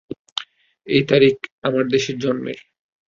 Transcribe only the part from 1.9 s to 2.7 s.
দেশের জন্মের।